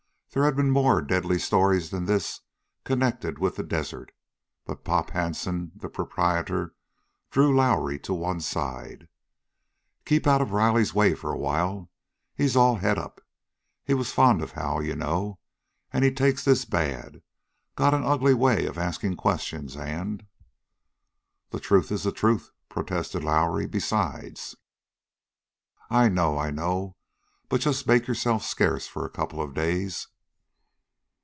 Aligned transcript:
There 0.33 0.45
had 0.45 0.55
been 0.55 0.71
more 0.71 1.01
deadly 1.01 1.37
stories 1.39 1.89
than 1.89 2.05
this 2.05 2.39
connected 2.85 3.37
with 3.37 3.57
the 3.57 3.63
desert. 3.63 4.13
But 4.63 4.85
Pop 4.85 5.09
Hansen, 5.09 5.73
the 5.75 5.89
proprietor, 5.89 6.73
drew 7.31 7.53
Lowrie 7.53 7.99
to 7.99 8.13
one 8.13 8.39
side. 8.39 9.09
"Keep 10.05 10.25
out 10.27 10.41
of 10.41 10.53
Riley's 10.53 10.93
way 10.93 11.15
for 11.15 11.33
a 11.33 11.37
while. 11.37 11.91
He's 12.33 12.55
all 12.55 12.77
het 12.77 12.97
up. 12.97 13.19
He 13.83 13.93
was 13.93 14.13
fond 14.13 14.41
of 14.41 14.53
Hal, 14.53 14.81
you 14.81 14.95
know, 14.95 15.39
and 15.91 16.05
he 16.05 16.13
takes 16.13 16.45
this 16.45 16.63
bad. 16.63 17.21
Got 17.75 17.93
an 17.93 18.05
ugly 18.05 18.33
way 18.33 18.65
of 18.67 18.77
asking 18.77 19.17
questions, 19.17 19.75
and" 19.75 20.25
"The 21.49 21.59
truth 21.59 21.91
is 21.91 22.03
the 22.03 22.13
truth," 22.13 22.51
protested 22.69 23.21
Lowrie. 23.21 23.67
"Besides" 23.67 24.55
"I 25.89 26.07
know 26.07 26.37
I 26.37 26.51
know. 26.51 26.95
But 27.49 27.59
jest 27.59 27.85
make 27.85 28.07
yourself 28.07 28.45
scarce 28.45 28.87
for 28.87 29.05
a 29.05 29.09
couple 29.09 29.41
of 29.41 29.53
days." 29.53 30.07